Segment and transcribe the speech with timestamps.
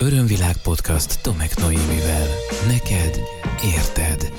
[0.00, 2.26] Örömvilág podcast Tomek Noémivel.
[2.66, 3.20] Neked
[3.76, 4.32] érted.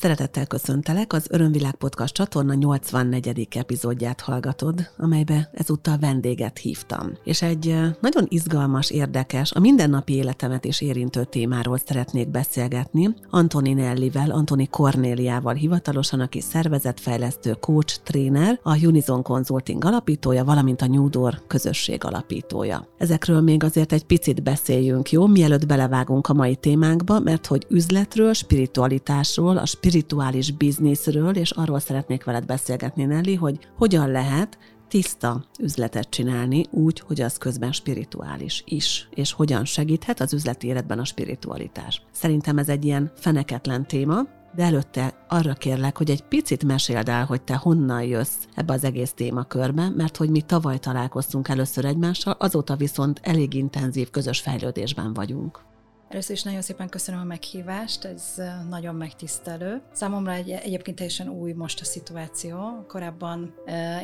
[0.00, 3.48] Szeretettel köszöntelek, az Örömvilág Podcast csatorna 84.
[3.50, 7.12] epizódját hallgatod, amelybe ezúttal vendéget hívtam.
[7.24, 14.30] És egy nagyon izgalmas, érdekes, a mindennapi életemet is érintő témáról szeretnék beszélgetni Antoni Nellivel,
[14.30, 21.42] Antoni Kornéliával hivatalosan, aki szervezetfejlesztő, coach, tréner, a Unison Consulting alapítója, valamint a New Door
[21.46, 22.86] közösség alapítója.
[22.98, 25.26] Ezekről még azért egy picit beszéljünk, jó?
[25.26, 32.24] Mielőtt belevágunk a mai témánkba, mert hogy üzletről, spiritualitásról, a spirituális bizniszről, és arról szeretnék
[32.24, 34.58] veled beszélgetni, Nelly, hogy hogyan lehet
[34.88, 40.98] tiszta üzletet csinálni úgy, hogy az közben spirituális is, és hogyan segíthet az üzleti életben
[40.98, 42.02] a spiritualitás.
[42.12, 44.20] Szerintem ez egy ilyen feneketlen téma,
[44.54, 48.84] de előtte arra kérlek, hogy egy picit meséld el, hogy te honnan jössz ebbe az
[48.84, 55.12] egész témakörbe, mert hogy mi tavaly találkoztunk először egymással, azóta viszont elég intenzív közös fejlődésben
[55.12, 55.69] vagyunk.
[56.10, 59.82] Először is nagyon szépen köszönöm a meghívást, ez nagyon megtisztelő.
[59.92, 62.84] Számomra egy, egyébként teljesen új most a szituáció.
[62.88, 63.54] Korábban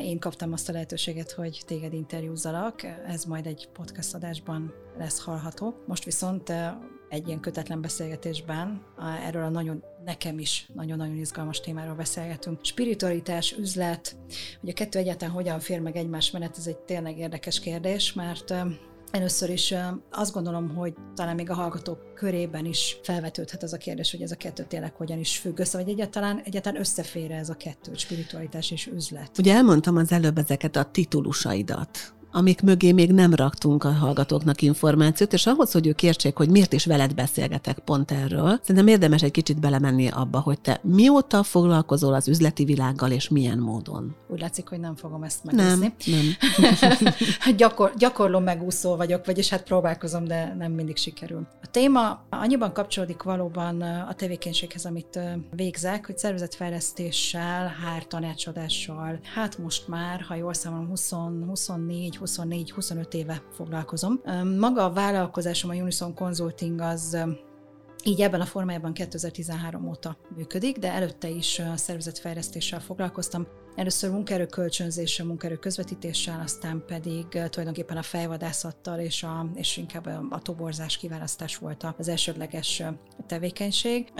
[0.01, 5.75] én kaptam azt a lehetőséget, hogy téged interjúzalak, ez majd egy podcast adásban lesz hallható.
[5.85, 6.53] Most viszont
[7.09, 8.85] egy ilyen kötetlen beszélgetésben
[9.25, 12.65] erről a nagyon, nekem is nagyon-nagyon izgalmas témáról beszélgetünk.
[12.65, 14.15] Spiritualitás, üzlet,
[14.59, 18.53] hogy a kettő egyáltalán hogyan fér meg egymás mellett, ez egy tényleg érdekes kérdés, mert
[19.11, 19.73] Először is
[20.11, 24.31] azt gondolom, hogy talán még a hallgatók körében is felvetődhet ez a kérdés, hogy ez
[24.31, 28.71] a kettő tényleg hogyan is függ össze, vagy egyáltalán, egyáltalán összefér ez a kettő, spiritualitás
[28.71, 29.37] és üzlet.
[29.37, 35.33] Ugye elmondtam az előbb ezeket a titulusaidat, amik mögé még nem raktunk a hallgatóknak információt,
[35.33, 39.31] és ahhoz, hogy ők értsék, hogy miért is veled beszélgetek pont erről, szerintem érdemes egy
[39.31, 44.15] kicsit belemenni abba, hogy te mióta foglalkozol az üzleti világgal, és milyen módon.
[44.27, 45.93] Úgy látszik, hogy nem fogom ezt megúszni.
[46.05, 47.53] Nem, nem.
[47.57, 51.47] Gyakor, gyakorló megúszó vagyok, vagyis hát próbálkozom, de nem mindig sikerül.
[51.61, 55.19] A téma annyiban kapcsolódik valóban a tevékenységhez, amit
[55.51, 61.11] végzek, hogy szervezetfejlesztéssel, hár tanácsadással, hát most már, ha jól számolom, 20,
[61.47, 64.21] 24 24-25 éve foglalkozom.
[64.59, 67.17] Maga a vállalkozásom, a Unison Consulting az
[68.03, 73.47] így ebben a formájában 2013 óta működik, de előtte is szervezetfejlesztéssel foglalkoztam.
[73.77, 80.39] Először munkaerő kölcsönzéssel, munkaerő közvetítéssel, aztán pedig tulajdonképpen a fejvadászattal és, a, és inkább a,
[80.39, 82.83] toborzás kiválasztás volt az elsődleges
[83.27, 84.11] tevékenység.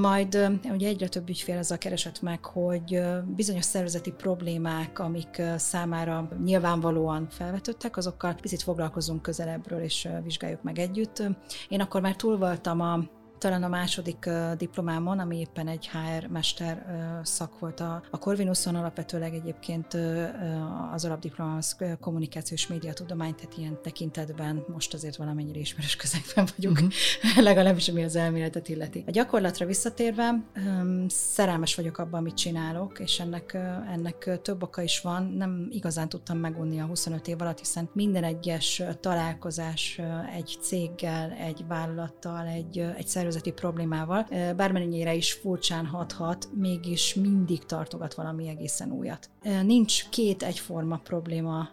[0.00, 3.02] Majd ugye egyre több ügyfél azzal keresett meg, hogy
[3.36, 11.22] bizonyos szervezeti problémák, amik számára nyilvánvalóan felvetődtek, azokkal picit foglalkozunk közelebbről és vizsgáljuk meg együtt.
[11.68, 16.86] Én akkor már túl voltam a talán a második diplomámon, ami éppen egy HR mester
[17.22, 19.96] szak volt a, a Corvinuson, alapvetőleg egyébként
[20.92, 27.44] az alapdiploma az kommunikációs médiatudomány, tehát ilyen tekintetben most azért valamennyire ismerős közegben vagyunk, uh-huh.
[27.48, 29.04] legalábbis ami az elméletet illeti.
[29.06, 30.44] A gyakorlatra visszatérve,
[31.08, 33.54] szerelmes vagyok abban, amit csinálok, és ennek,
[33.92, 35.22] ennek több oka is van.
[35.22, 40.00] Nem igazán tudtam megunni a 25 év alatt, hiszen minden egyes találkozás
[40.36, 48.14] egy céggel, egy vállalattal, egy, egy szervezeti problémával, bármennyire is furcsán hathat, mégis mindig tartogat
[48.14, 49.30] valami egészen újat.
[49.62, 51.68] Nincs két egyforma probléma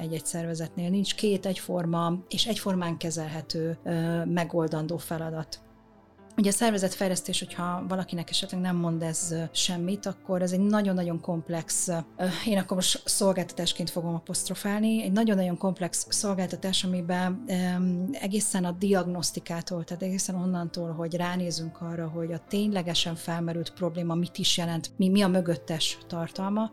[0.00, 3.78] egy-egy szervezetnél, nincs két egyforma és egyformán kezelhető
[4.24, 5.60] megoldandó feladat.
[6.38, 11.88] Ugye a szervezetfejlesztés, hogyha valakinek esetleg nem mond ez semmit, akkor ez egy nagyon-nagyon komplex,
[12.46, 17.44] én akkor most szolgáltatásként fogom apostrofálni, egy nagyon-nagyon komplex szolgáltatás, amiben
[18.12, 24.38] egészen a diagnosztikától, tehát egészen onnantól, hogy ránézünk arra, hogy a ténylegesen felmerült probléma mit
[24.38, 26.70] is jelent, mi, mi a mögöttes tartalma,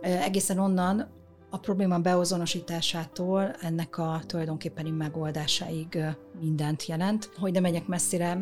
[0.00, 1.16] egészen onnan
[1.50, 5.98] a probléma beazonosításától ennek a tulajdonképpeni megoldásáig
[6.40, 7.30] mindent jelent.
[7.36, 8.38] Hogy ne megyek messzire,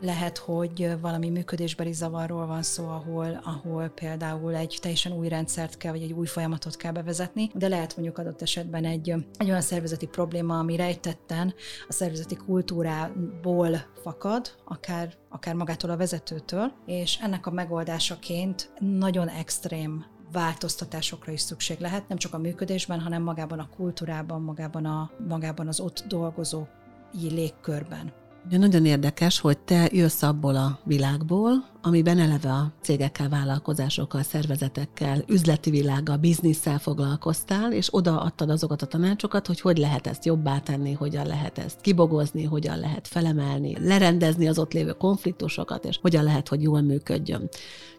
[0.00, 5.92] lehet, hogy valami működésbeli zavarról van szó, ahol, ahol például egy teljesen új rendszert kell,
[5.92, 10.06] vagy egy új folyamatot kell bevezetni, de lehet mondjuk adott esetben egy, egy olyan szervezeti
[10.06, 11.54] probléma, ami rejtetten
[11.88, 20.04] a szervezeti kultúrából fakad, akár, akár magától a vezetőtől, és ennek a megoldásaként nagyon extrém
[20.32, 25.68] változtatásokra is szükség lehet, nem csak a működésben, hanem magában a kultúrában, magában, a, magában
[25.68, 26.66] az ott dolgozó
[27.12, 28.17] légkörben.
[28.46, 35.24] Ugye nagyon érdekes, hogy te jössz abból a világból, amiben eleve a cégekkel, vállalkozásokkal, szervezetekkel,
[35.26, 40.58] üzleti világgal, bizniszsel foglalkoztál, és oda adtad azokat a tanácsokat, hogy hogy lehet ezt jobbá
[40.58, 46.24] tenni, hogyan lehet ezt kibogozni, hogyan lehet felemelni, lerendezni az ott lévő konfliktusokat, és hogyan
[46.24, 47.48] lehet, hogy jól működjön.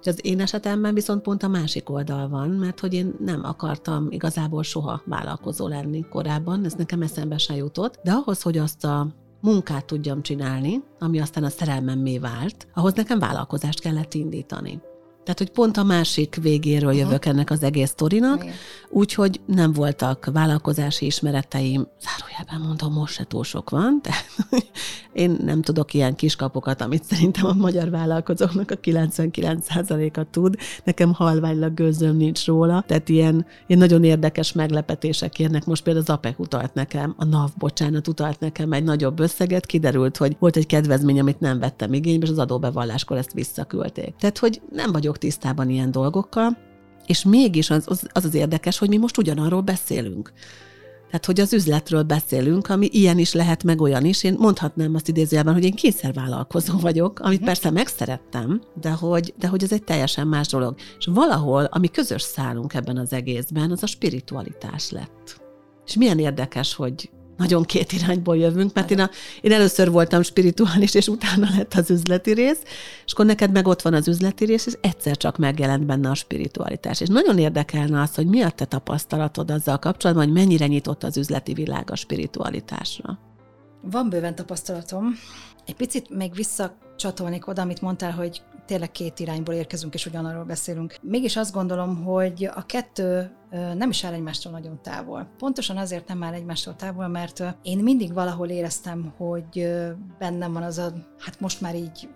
[0.02, 4.08] És az én esetemben viszont pont a másik oldal van, mert hogy én nem akartam
[4.10, 9.28] igazából soha vállalkozó lenni korábban, ez nekem eszembe se jutott, de ahhoz, hogy azt a
[9.42, 14.82] munkát tudjam csinálni, ami aztán a szerelmemmé vált, ahhoz nekem vállalkozást kellett indítani.
[15.30, 17.34] Tehát, hogy pont a másik végéről jövök uh-huh.
[17.34, 18.46] ennek az egész sztorinak,
[18.90, 24.26] úgyhogy nem voltak vállalkozási ismereteim, zárójelben mondom, most se túl sok van, tehát
[25.14, 30.56] én nem tudok ilyen kiskapokat, amit szerintem a magyar vállalkozóknak a 99%-a tud.
[30.84, 35.66] Nekem halványlag gőzöm nincs róla, tehát ilyen, ilyen nagyon érdekes meglepetések érnek.
[35.66, 40.18] Most például az APEC utalt nekem, a NAV, bocsánat, utalt nekem egy nagyobb összeget, kiderült,
[40.18, 44.16] hogy volt egy kedvezmény, amit nem vettem igénybe, és az adóbevalláskor ezt visszaküldték.
[44.20, 46.58] Tehát, hogy nem vagyok tisztában ilyen dolgokkal,
[47.06, 50.34] és mégis az az, az, az érdekes, hogy mi most ugyanarról beszélünk.
[51.10, 54.24] Tehát, hogy az üzletről beszélünk, ami ilyen is lehet, meg olyan is.
[54.24, 59.64] Én mondhatnám azt idézőjelben, hogy én kényszervállalkozó vagyok, amit persze megszerettem, de hogy, de hogy
[59.64, 60.76] ez egy teljesen más dolog.
[60.98, 65.42] És valahol, ami közös szálunk ebben az egészben, az a spiritualitás lett.
[65.86, 69.10] És milyen érdekes, hogy nagyon két irányból jövünk, mert én, a,
[69.42, 72.62] én először voltam spirituális, és utána lett az üzleti rész,
[73.06, 76.16] és akkor neked meg ott van az üzleti rész, és egyszer csak megjelent benne a
[76.16, 77.02] spiritualitás.
[77.02, 81.18] És nagyon érdekelne az, hogy mi a te tapasztalatod azzal kapcsolatban, hogy mennyire nyitott az
[81.18, 83.20] üzleti világ a spiritualitásra.
[83.82, 85.16] Van bőven tapasztalatom.
[85.66, 90.96] Egy picit még visszacsatolnék oda, amit mondtál, hogy tényleg két irányból érkezünk, és ugyanarról beszélünk.
[91.02, 93.32] Mégis azt gondolom, hogy a kettő
[93.78, 95.28] nem is áll egymástól nagyon távol.
[95.38, 99.70] Pontosan azért nem áll egymástól távol, mert én mindig valahol éreztem, hogy
[100.20, 102.10] bennem van az a, hát most már így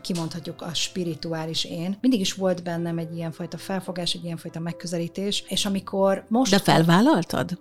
[0.00, 1.96] kimondhatjuk a spirituális én.
[2.00, 6.50] Mindig is volt bennem egy ilyenfajta felfogás, egy ilyenfajta megközelítés, és amikor most...
[6.50, 7.58] De felvállaltad?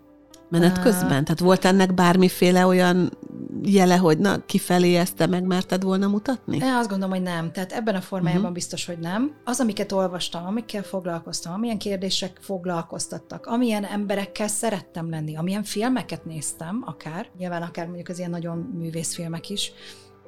[0.50, 1.24] Menet közben?
[1.24, 3.12] Tehát volt ennek bármiféle olyan
[3.64, 6.56] jele, hogy na, kifelé ezt te megmerted volna mutatni?
[6.56, 7.52] Én azt gondolom, hogy nem.
[7.52, 8.56] Tehát ebben a formájában uh-huh.
[8.56, 9.36] biztos, hogy nem.
[9.44, 16.84] Az, amiket olvastam, amikkel foglalkoztam, amilyen kérdések foglalkoztattak, amilyen emberekkel szerettem lenni, amilyen filmeket néztem,
[16.86, 19.72] akár, nyilván akár mondjuk az ilyen nagyon művészfilmek is,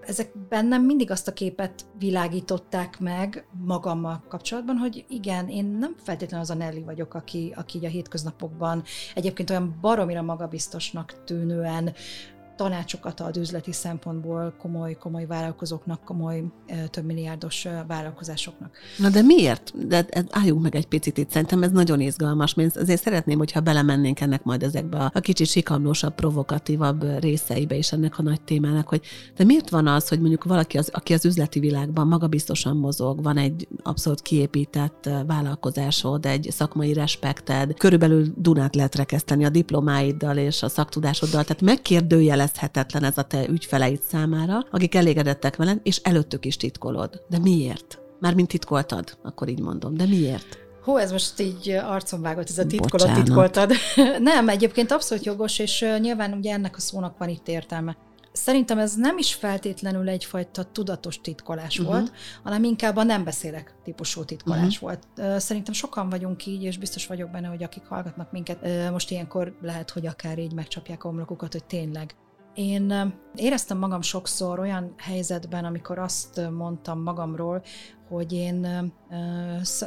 [0.06, 6.45] ezek bennem mindig azt a képet világították meg magammal kapcsolatban, hogy igen, én nem feltétlenül
[6.45, 8.84] az a Nelly vagyok, aki, aki így a hétköznapokban
[9.16, 11.94] egyébként olyan baromira magabiztosnak tűnően
[12.62, 16.44] tanácsokat ad üzleti szempontból komoly, komoly vállalkozóknak, komoly
[16.90, 18.78] több milliárdos vállalkozásoknak.
[18.98, 19.88] Na de miért?
[19.88, 24.19] De álljunk meg egy picit itt, szerintem ez nagyon izgalmas, mert azért szeretném, hogyha belemennénk
[24.19, 29.02] ennek majd ezekbe a, a kicsit sikamlósabb, provokatívabb részeibe is ennek a nagy témának, hogy
[29.36, 33.38] de miért van az, hogy mondjuk valaki, az, aki az üzleti világban magabiztosan mozog, van
[33.38, 40.69] egy abszolút kiépített vállalkozásod, egy szakmai respekted, körülbelül Dunát lehet rekeszteni a diplomáiddal és a
[40.69, 46.57] szaktudásoddal, tehát megkérdőjelez érezhetetlen ez a te ügyfeleid számára, akik elégedettek veled, és előttük is
[46.57, 47.21] titkolod.
[47.30, 48.00] De miért?
[48.19, 49.98] Mármint titkoltad, akkor így mondom.
[49.98, 50.59] De miért?
[50.83, 53.24] Hó, ez most így arcon vágott, ez a titkolod, Bocsánat.
[53.24, 53.71] titkoltad.
[54.31, 57.98] Nem, egyébként abszolút jogos, és nyilván ugye ennek a szónak van itt értelme.
[58.33, 61.95] Szerintem ez nem is feltétlenül egyfajta tudatos titkolás uh-huh.
[61.95, 62.12] volt,
[62.44, 64.98] hanem inkább a nem beszélek típusú titkolás uh-huh.
[65.15, 65.42] volt.
[65.42, 69.89] Szerintem sokan vagyunk így, és biztos vagyok benne, hogy akik hallgatnak minket, most ilyenkor lehet,
[69.89, 72.15] hogy akár így megcsapják a homlokukat, hogy tényleg
[72.53, 77.63] én éreztem magam sokszor olyan helyzetben, amikor azt mondtam magamról,
[78.09, 78.92] hogy én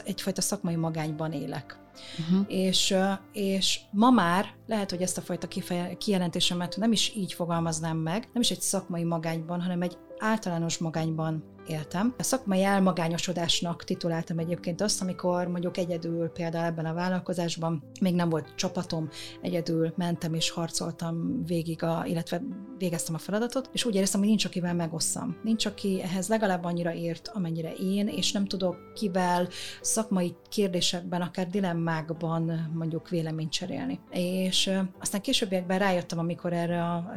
[0.05, 1.79] egyfajta szakmai magányban élek.
[2.19, 2.45] Uh-huh.
[2.49, 2.97] És,
[3.33, 8.29] és ma már lehet, hogy ezt a fajta kifeje, kijelentésemet nem is így fogalmaznám meg,
[8.33, 12.15] nem is egy szakmai magányban, hanem egy általános magányban éltem.
[12.19, 18.29] A szakmai elmagányosodásnak tituláltam egyébként azt, amikor mondjuk egyedül például ebben a vállalkozásban még nem
[18.29, 19.09] volt csapatom,
[19.41, 22.43] egyedül mentem és harcoltam végig, a, illetve
[22.79, 25.37] végeztem a feladatot, és úgy éreztem, hogy nincs akivel megosszam.
[25.43, 29.49] Nincs aki ehhez legalább annyira ért, amennyire én, és nem tudok kivel
[29.81, 34.01] szakmai kérdésekben, akár dilemmákban mondjuk véleményt cserélni.
[34.11, 37.13] És aztán későbbiekben rájöttem, amikor erre a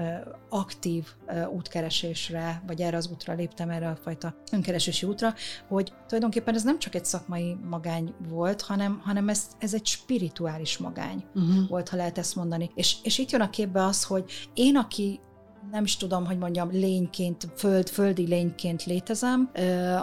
[0.50, 1.06] aktív
[1.56, 5.34] útkeresésre, vagy erre az útra léptem, erre a fajta önkeresési útra,
[5.68, 10.78] hogy tulajdonképpen ez nem csak egy szakmai magány volt, hanem, hanem ez, ez egy spirituális
[10.78, 11.68] magány uh-huh.
[11.70, 12.72] volt, ha lehet ezt mondani.
[12.76, 15.20] És, és itt jön a képbe az, hogy én, aki
[15.72, 19.52] nem is tudom, hogy mondjam, lényként, föld, földi lényként létezem,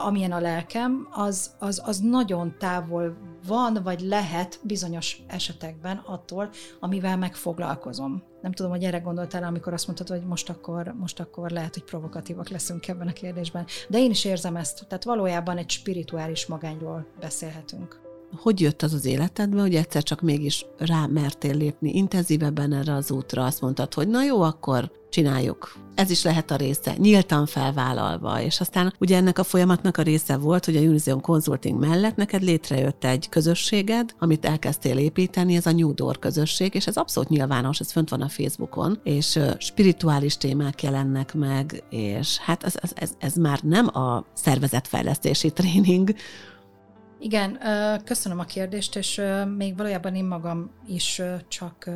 [0.06, 7.16] amilyen a lelkem, az, az, az nagyon távol van vagy lehet bizonyos esetekben attól, amivel
[7.16, 8.22] megfoglalkozom.
[8.42, 11.84] Nem tudom, hogy erre gondoltál, amikor azt mondtad, hogy most akkor, most akkor lehet, hogy
[11.84, 13.66] provokatívak leszünk ebben a kérdésben.
[13.88, 14.86] De én is érzem ezt.
[14.88, 18.03] Tehát valójában egy spirituális magányról beszélhetünk
[18.36, 23.10] hogy jött az az életedbe, hogy egyszer csak mégis rá mertél lépni intenzívebben erre az
[23.10, 25.72] útra, azt mondtad, hogy na jó, akkor csináljuk.
[25.94, 30.36] Ez is lehet a része, nyíltan felvállalva, és aztán ugye ennek a folyamatnak a része
[30.36, 35.72] volt, hogy a Unizion Consulting mellett neked létrejött egy közösséged, amit elkezdtél építeni, ez a
[35.72, 40.82] New Door közösség, és ez abszolút nyilvános, ez fönt van a Facebookon, és spirituális témák
[40.82, 46.14] jelennek meg, és hát ez, ez, ez, ez már nem a szervezetfejlesztési tréning,
[47.18, 47.59] igen,
[48.04, 49.23] köszönöm a kérdést, és
[49.56, 51.90] még valójában én magam is csak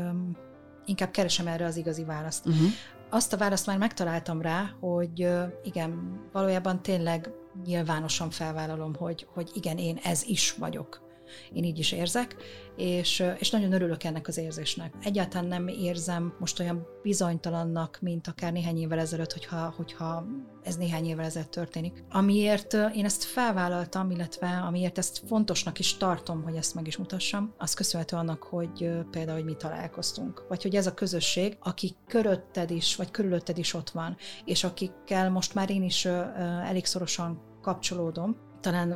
[0.85, 2.47] inkább keresem erre az igazi választ.
[2.47, 2.69] Uh-huh.
[3.11, 5.29] Azt a választ már megtaláltam rá, hogy
[5.63, 7.31] igen, valójában tényleg
[7.65, 11.08] nyilvánosan felvállalom, hogy, hogy igen, én ez is vagyok.
[11.53, 12.37] Én így is érzek,
[12.77, 14.95] és, és nagyon örülök ennek az érzésnek.
[15.03, 20.27] Egyáltalán nem érzem most olyan bizonytalannak, mint akár néhány évvel ezelőtt, hogyha, hogyha
[20.63, 22.05] ez néhány évvel ezelőtt történik.
[22.11, 27.55] Amiért én ezt felvállaltam, illetve amiért ezt fontosnak is tartom, hogy ezt meg is mutassam,
[27.59, 30.45] az köszönhető annak, hogy például, hogy mi találkoztunk.
[30.49, 35.31] Vagy hogy ez a közösség, aki körötted is, vagy körülötted is ott van, és akikkel
[35.31, 36.05] most már én is
[36.65, 38.89] elég szorosan kapcsolódom, talán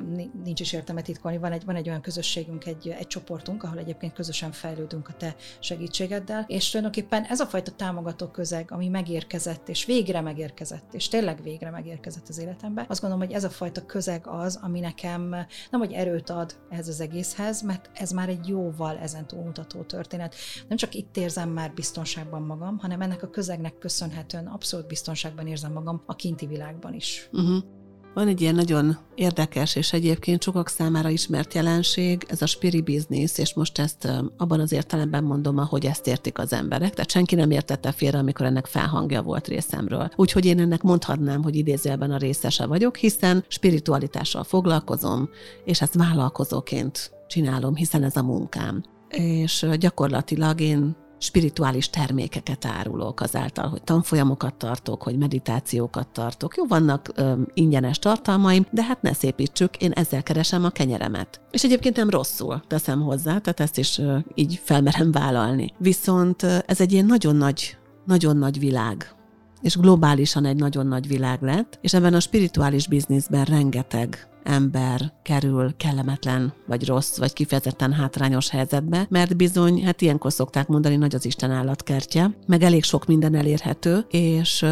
[0.44, 4.12] nincs is értelme titkolni, van egy, van egy olyan közösségünk, egy, egy csoportunk, ahol egyébként
[4.12, 9.84] közösen fejlődünk a te segítségeddel, és tulajdonképpen ez a fajta támogató közeg, ami megérkezett, és
[9.84, 14.26] végre megérkezett, és tényleg végre megérkezett az életembe, azt gondolom, hogy ez a fajta közeg
[14.26, 15.28] az, ami nekem
[15.70, 20.34] nem hogy erőt ad ehhez az egészhez, mert ez már egy jóval ezen túlmutató történet.
[20.68, 25.72] Nem csak itt érzem már biztonságban magam, hanem ennek a közegnek köszönhetően abszolút biztonságban érzem
[25.72, 27.28] magam a kinti világban is.
[27.32, 27.81] Uh-huh.
[28.14, 33.38] Van egy ilyen nagyon érdekes és egyébként sokak számára ismert jelenség, ez a spiri business,
[33.38, 36.90] és most ezt abban az értelemben mondom, ahogy ezt értik az emberek.
[36.90, 40.10] Tehát senki nem értette félre, amikor ennek felhangja volt részemről.
[40.16, 45.28] Úgyhogy én ennek mondhatnám, hogy idézőjelben a részese vagyok, hiszen spiritualitással foglalkozom,
[45.64, 48.82] és ezt vállalkozóként csinálom, hiszen ez a munkám.
[49.08, 56.56] És gyakorlatilag én spirituális termékeket árulok azáltal, hogy tanfolyamokat tartok, hogy meditációkat tartok.
[56.56, 61.40] Jó, vannak ö, ingyenes tartalmaim, de hát ne szépítsük, én ezzel keresem a kenyeremet.
[61.50, 65.74] És egyébként nem rosszul teszem hozzá, tehát ezt is ö, így felmerem vállalni.
[65.78, 67.76] Viszont ö, ez egy ilyen nagyon nagy,
[68.06, 69.14] nagyon nagy világ,
[69.60, 75.76] és globálisan egy nagyon nagy világ lett, és ebben a spirituális bizniszben rengeteg ember kerül
[75.76, 81.24] kellemetlen, vagy rossz, vagy kifejezetten hátrányos helyzetbe, mert bizony, hát ilyenkor szokták mondani, nagy az
[81.24, 84.64] Isten állatkertje, meg elég sok minden elérhető, és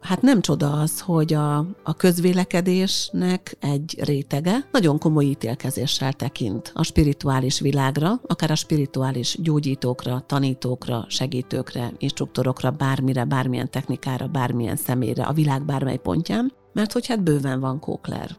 [0.00, 6.82] hát nem csoda az, hogy a, a közvélekedésnek egy rétege nagyon komoly ítélkezéssel tekint a
[6.82, 15.32] spirituális világra, akár a spirituális gyógyítókra, tanítókra, segítőkre, instruktorokra, bármire, bármilyen technikára, bármilyen személyre, a
[15.32, 18.36] világ bármely pontján, mert hogy hát bőven van kókler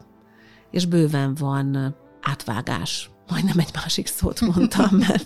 [0.70, 3.10] és bőven van átvágás.
[3.28, 5.24] Majdnem egy másik szót mondtam, mert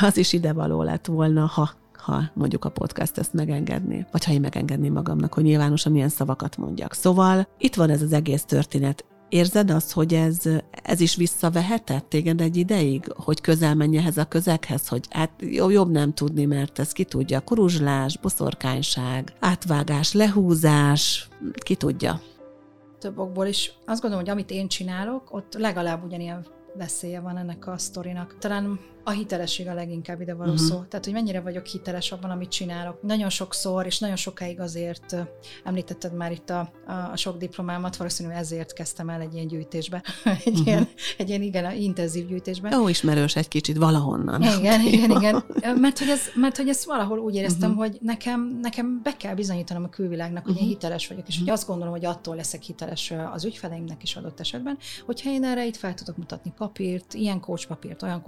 [0.00, 1.70] az is idevaló lett volna, ha
[2.04, 6.56] ha mondjuk a podcast ezt megengedné, vagy ha én megengedném magamnak, hogy nyilvánosan milyen szavakat
[6.56, 6.92] mondjak.
[6.92, 9.04] Szóval itt van ez az egész történet.
[9.28, 10.40] Érzed azt, hogy ez,
[10.70, 15.70] ez is visszavehetett téged egy ideig, hogy közel menj ehhez a közeghez, hogy hát jó,
[15.70, 21.28] jobb nem tudni, mert ez ki tudja, kuruzslás, boszorkányság, átvágás, lehúzás,
[21.64, 22.20] ki tudja
[23.04, 23.72] több okból is.
[23.86, 28.36] Azt gondolom, hogy amit én csinálok, ott legalább ugyanilyen veszélye van ennek a sztorinak.
[28.38, 30.66] Talán a hitelesség a leginkább ide való uh-huh.
[30.66, 30.82] szó.
[30.88, 33.02] Tehát, hogy mennyire vagyok hiteles abban, amit csinálok.
[33.02, 35.16] Nagyon sokszor, és nagyon sokáig azért
[35.64, 40.02] említetted már itt a, a, a sok diplomámat, valószínűleg ezért kezdtem el egy ilyen gyűjtésbe.
[40.24, 40.66] egy, uh-huh.
[40.66, 42.78] ilyen, egy ilyen igen, intenzív gyűjtésbe.
[42.78, 44.42] Ó, ismerős egy kicsit valahonnan.
[44.42, 45.44] Igen, igen, igen.
[45.76, 47.86] Mert hogy, ez, mert hogy ezt valahol úgy éreztem, uh-huh.
[47.86, 50.68] hogy nekem, nekem be kell bizonyítanom a külvilágnak, hogy uh-huh.
[50.68, 51.48] én hiteles vagyok, és uh-huh.
[51.48, 55.66] hogy azt gondolom, hogy attól leszek hiteles az ügyfeleimnek is adott esetben, hogyha én erre
[55.66, 58.22] itt fel tudok mutatni papírt, ilyen papírt, olyan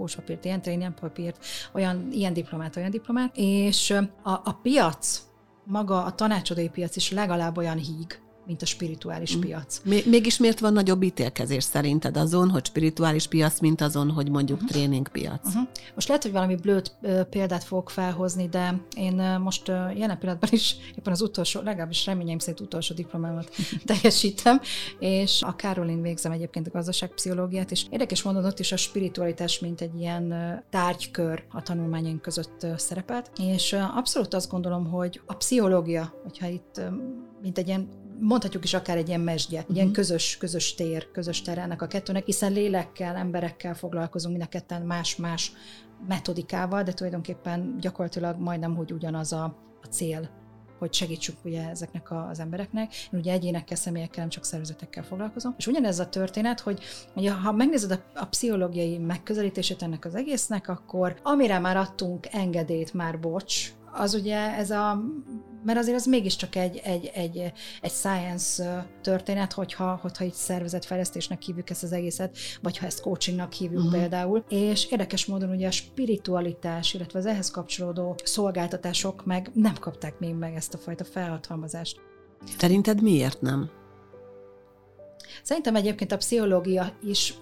[0.67, 3.91] papírt, ilyen ilyen papírt, olyan ilyen diplomát, olyan diplomát, és
[4.23, 5.21] a, a piac,
[5.63, 9.39] maga a tanácsadói piac is legalább olyan híg, mint a spirituális mm.
[9.39, 9.81] piac.
[10.05, 14.71] Mégis miért van nagyobb ítélkezés szerinted azon, hogy spirituális piac, mint azon, hogy mondjuk uh-huh.
[14.71, 15.47] tréningpiac?
[15.47, 15.67] Uh-huh.
[15.95, 16.91] Most lehet, hogy valami blöd
[17.29, 22.59] példát fogok felhozni, de én most jelen pillanatban is éppen az utolsó, legalábbis reményeim szerint
[22.59, 23.49] utolsó diplomámat
[23.85, 24.61] teljesítem,
[24.99, 29.81] és a Károlin végzem egyébként a gazdaságpszichológiát, és érdekes mondod, ott is a spiritualitás, mint
[29.81, 30.33] egy ilyen
[30.69, 36.81] tárgykör a tanulmányaink között szerepelt, és abszolút azt gondolom, hogy a pszichológia, hogyha itt
[37.41, 37.89] mint egy ilyen
[38.19, 39.75] mondhatjuk is akár egy ilyen mesdje, uh-huh.
[39.75, 44.49] ilyen közös, közös tér, közös tér ennek a kettőnek, hiszen lélekkel, emberekkel foglalkozunk, mind a
[44.49, 45.51] ketten más-más
[46.07, 49.43] metodikával, de tulajdonképpen gyakorlatilag majdnem, hogy ugyanaz a,
[49.81, 50.29] a cél
[50.79, 52.93] hogy segítsük ugye ezeknek az embereknek.
[53.11, 55.53] Én ugye egyénekkel, személyekkel, nem csak szervezetekkel foglalkozom.
[55.57, 56.79] És ugyanez a történet, hogy
[57.15, 62.93] ugye, ha megnézed a, a pszichológiai megközelítését ennek az egésznek, akkor amire már adtunk engedélyt,
[62.93, 65.03] már bocs, az ugye ez a,
[65.63, 67.51] mert azért az mégiscsak egy, egy, egy,
[67.81, 73.53] egy science történet, hogyha, hogyha itt szervezetfejlesztésnek hívjuk ezt az egészet, vagy ha ezt coachingnak
[73.53, 73.99] hívjuk uh-huh.
[73.99, 74.43] például.
[74.49, 80.33] És érdekes módon ugye a spiritualitás, illetve az ehhez kapcsolódó szolgáltatások meg nem kapták még
[80.33, 81.99] meg ezt a fajta felhatalmazást.
[82.57, 83.69] Szerinted miért nem?
[85.43, 87.33] Szerintem egyébként a pszichológia is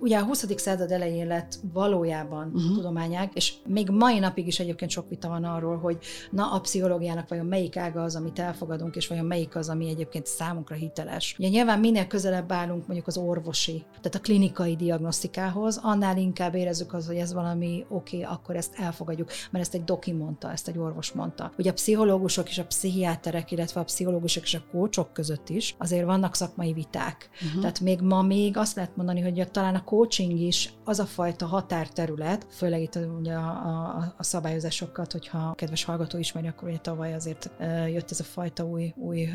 [0.00, 0.46] ugye a 20.
[0.56, 2.74] század elején lett valójában uh-huh.
[2.74, 5.98] tudományág, és még mai napig is egyébként sok vita van arról, hogy
[6.30, 10.26] na a pszichológiának vajon melyik ága az, amit elfogadunk, és vajon melyik az, ami egyébként
[10.26, 11.36] számunkra hiteles.
[11.38, 16.92] Ugye nyilván minél közelebb állunk mondjuk az orvosi, tehát a klinikai diagnosztikához, annál inkább érezzük
[16.92, 20.68] az, hogy ez valami oké, okay, akkor ezt elfogadjuk, mert ezt egy doki mondta, ezt
[20.68, 21.52] egy orvos mondta.
[21.58, 26.04] Ugye a pszichológusok és a pszichiáterek, illetve a pszichológusok és a kócsok között is azért
[26.04, 27.28] vannak szakmai viták.
[27.46, 27.60] Uh-huh.
[27.60, 31.46] Tehát még ma még azt lehet mondani, hogy talán a coaching is az a fajta
[31.46, 36.78] határterület, főleg itt ugye a, a, a szabályozásokat, hogyha a kedves hallgató ismeri, akkor ugye
[36.78, 37.50] tavaly azért
[37.88, 39.28] jött ez a fajta új, új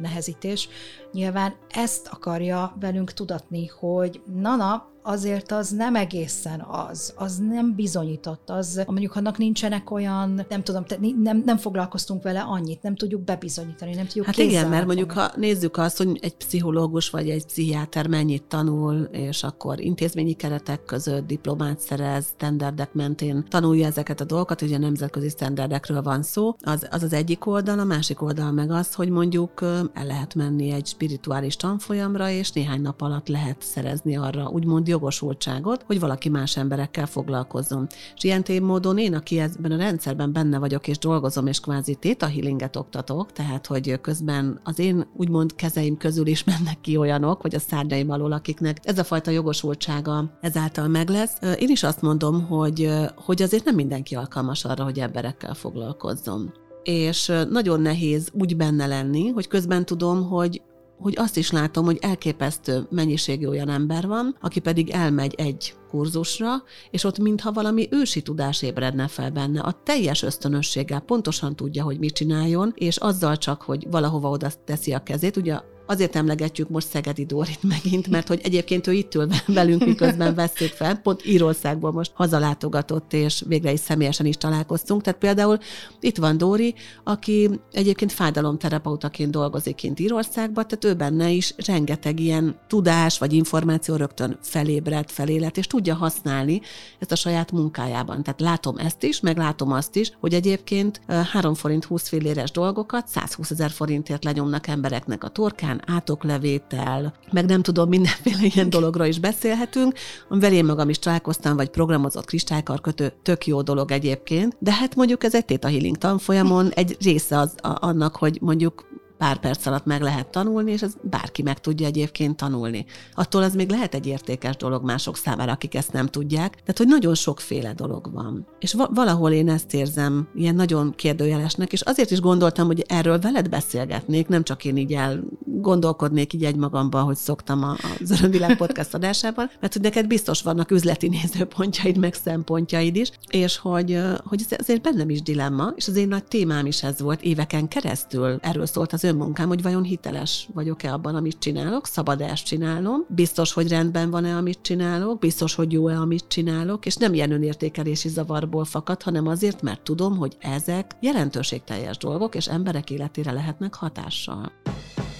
[0.00, 0.68] nehezítés.
[1.12, 8.50] Nyilván ezt akarja velünk tudatni, hogy na-na, azért az nem egészen az, az nem bizonyított,
[8.50, 10.84] az mondjuk annak nincsenek olyan, nem tudom,
[11.22, 15.30] nem, nem foglalkoztunk vele annyit, nem tudjuk bebizonyítani, nem tudjuk Hát igen, mert mondjuk ha
[15.36, 21.26] nézzük azt, hogy egy pszichológus vagy egy pszichiáter mennyit tanul, és akkor intézményi keretek között
[21.26, 27.02] diplomát szerez, standardek mentén tanulja ezeket a dolgokat, ugye nemzetközi standardekről van szó, az, az
[27.02, 31.56] az egyik oldal, a másik oldal meg az, hogy mondjuk el lehet menni egy spirituális
[31.56, 37.86] tanfolyamra, és néhány nap alatt lehet szerezni arra úgymond jogosultságot, hogy valaki más emberekkel foglalkozzon.
[38.16, 42.26] És ilyen módon én, aki ebben a rendszerben benne vagyok és dolgozom, és kvázi téta
[42.26, 47.54] healinget oktatok, tehát hogy közben az én úgymond kezeim közül is mennek ki olyanok, vagy
[47.54, 51.38] a szárnyaim alól, akiknek ez a fajta jogosultsága ezáltal meg lesz.
[51.58, 56.52] Én is azt mondom, hogy, hogy azért nem mindenki alkalmas arra, hogy emberekkel foglalkozzon
[56.86, 60.62] és nagyon nehéz úgy benne lenni, hogy közben tudom, hogy
[60.98, 66.62] hogy azt is látom, hogy elképesztő mennyiségű olyan ember van, aki pedig elmegy egy kurzusra,
[66.90, 71.98] és ott mintha valami ősi tudás ébredne fel benne, a teljes ösztönösséggel pontosan tudja, hogy
[71.98, 76.88] mit csináljon, és azzal csak, hogy valahova oda teszi a kezét, ugye Azért emlegetjük most
[76.88, 81.92] Szegedi Dórit megint, mert hogy egyébként ő itt ül velünk, miközben veszük fel, pont Írországból
[81.92, 85.02] most hazalátogatott, és végre is személyesen is találkoztunk.
[85.02, 85.58] Tehát például
[86.00, 92.58] itt van Dóri, aki egyébként fájdalomterapeutaként dolgozik kint Írországban, tehát ő benne is rengeteg ilyen
[92.66, 96.60] tudás vagy információ rögtön felébredt, felélet, és tudja használni
[96.98, 98.22] ezt a saját munkájában.
[98.22, 101.00] Tehát látom ezt is, meg látom azt is, hogy egyébként
[101.32, 107.46] 3 forint 20 filléres dolgokat 120 ezer forintért lenyomnak embereknek a torkán, nyilván átoklevétel, meg
[107.46, 109.94] nem tudom, mindenféle ilyen dologra is beszélhetünk,
[110.28, 115.24] amivel én magam is találkoztam, vagy programozott kristálykarkötő, tök jó dolog egyébként, de hát mondjuk
[115.24, 118.86] ez egy Theta Healing tanfolyamon egy része az a, annak, hogy mondjuk
[119.18, 122.84] pár perc alatt meg lehet tanulni, és ez bárki meg tudja egyébként tanulni.
[123.14, 126.50] Attól ez még lehet egy értékes dolog mások számára, akik ezt nem tudják.
[126.50, 128.46] Tehát, hogy nagyon sokféle dolog van.
[128.58, 133.18] És va- valahol én ezt érzem ilyen nagyon kérdőjelesnek, és azért is gondoltam, hogy erről
[133.18, 135.24] veled beszélgetnék, nem csak én így el
[135.60, 141.08] gondolkodnék így egymagamban, hogy szoktam az Örömvilág podcast adásában, mert hogy neked biztos vannak üzleti
[141.08, 146.08] nézőpontjaid, meg szempontjaid is, és hogy, hogy ez azért bennem is dilemma, és az én
[146.08, 148.38] nagy témám is ez volt éveken keresztül.
[148.40, 151.88] Erről szólt az önmunkám, hogy vajon hiteles vagyok-e abban, amit csinálok,
[152.18, 157.14] ezt csinálnom, biztos, hogy rendben van-e, amit csinálok, biztos, hogy jó-e, amit csinálok, és nem
[157.14, 163.32] ilyen önértékelési zavarból fakad, hanem azért, mert tudom, hogy ezek jelentőségteljes dolgok, és emberek életére
[163.32, 164.52] lehetnek hatással.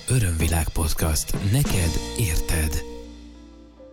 [0.09, 1.33] Örömvilág podcast.
[1.53, 2.83] Neked érted.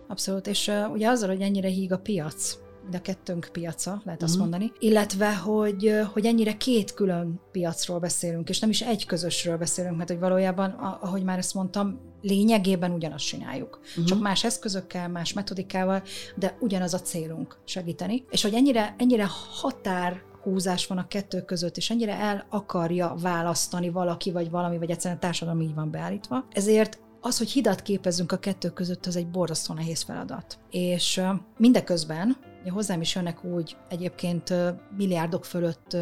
[0.08, 4.22] Abszolút, és uh, ugye azzal, hogy ennyire híg a piac, mind a kettőnk piaca, lehet
[4.22, 4.40] azt mhm.
[4.40, 9.96] mondani, illetve, hogy, hogy ennyire két külön piacról beszélünk, és nem is egy közösről beszélünk,
[9.96, 10.70] mert hogy valójában,
[11.00, 13.80] ahogy már ezt mondtam, lényegében ugyanazt csináljuk.
[13.88, 14.04] Uh-huh.
[14.04, 16.02] Csak más eszközökkel, más metodikával,
[16.36, 18.24] de ugyanaz a célunk segíteni.
[18.30, 23.90] És hogy ennyire, ennyire határ húzás van a kettő között, és ennyire el akarja választani
[23.90, 26.46] valaki, vagy valami, vagy egyszerűen a társadalom így van beállítva.
[26.52, 30.58] Ezért az, hogy hidat képezzünk a kettő között, az egy borzasztó nehéz feladat.
[30.70, 31.20] És
[31.56, 32.36] mindeközben
[32.70, 34.54] hozzám is jönnek úgy egyébként
[34.96, 35.96] milliárdok fölött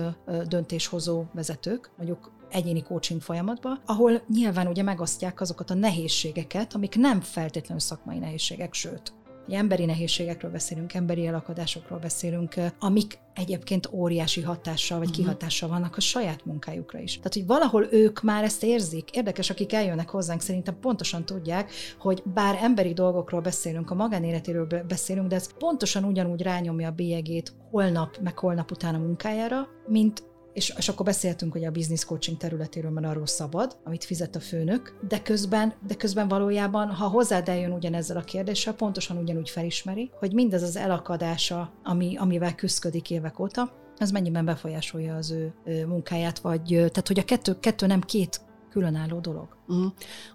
[0.47, 7.21] döntéshozó vezetők, mondjuk egyéni coaching folyamatba, ahol nyilván ugye megosztják azokat a nehézségeket, amik nem
[7.21, 9.13] feltétlenül szakmai nehézségek, sőt,
[9.47, 15.25] Ugye emberi nehézségekről beszélünk, emberi elakadásokról beszélünk, amik egyébként óriási hatással vagy uh-huh.
[15.25, 17.17] kihatással vannak a saját munkájukra is.
[17.17, 19.11] Tehát, hogy valahol ők már ezt érzik.
[19.11, 25.29] Érdekes, akik eljönnek hozzánk, szerintem pontosan tudják, hogy bár emberi dolgokról beszélünk, a magánéletéről beszélünk,
[25.29, 30.75] de ez pontosan ugyanúgy rányomja a bélyegét holnap, meg holnap után a munkájára, mint és,
[30.79, 34.99] és akkor beszéltünk hogy a business coaching területéről, mert arról szabad, amit fizet a főnök,
[35.09, 40.33] de közben, de közben valójában, ha hozzád eljön ugyanezzel a kérdéssel, pontosan ugyanúgy felismeri, hogy
[40.33, 46.39] mindez az elakadása, ami, amivel küzdködik évek óta, az mennyiben befolyásolja az ő, ő munkáját,
[46.39, 49.57] vagy tehát hogy a kettő, kettő nem két különálló dolog.
[49.75, 49.87] Mm.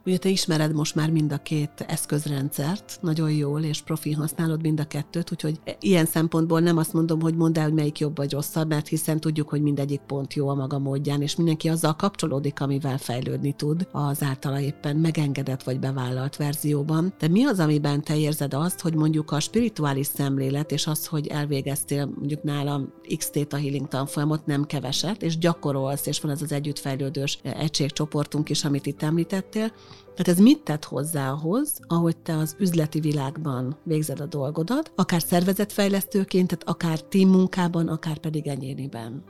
[0.05, 4.79] Ugye te ismered most már mind a két eszközrendszert, nagyon jól, és profi használod mind
[4.79, 8.31] a kettőt, úgyhogy ilyen szempontból nem azt mondom, hogy mondd el, hogy melyik jobb vagy
[8.31, 12.61] rosszabb, mert hiszen tudjuk, hogy mindegyik pont jó a maga módján, és mindenki azzal kapcsolódik,
[12.61, 17.13] amivel fejlődni tud az általa éppen megengedett vagy bevállalt verzióban.
[17.19, 21.27] De mi az, amiben te érzed azt, hogy mondjuk a spirituális szemlélet, és az, hogy
[21.27, 26.51] elvégeztél mondjuk nálam x a healing tanfolyamot, nem keveset, és gyakorolsz, és van ez az
[26.51, 29.71] együttfejlődős egységcsoportunk is, amit itt említettél.
[30.15, 35.21] Tehát ez mit tett hozzá ahhoz, ahogy te az üzleti világban végzed a dolgodat, akár
[35.21, 39.23] szervezetfejlesztőként, tehát akár team munkában, akár pedig egyéniben?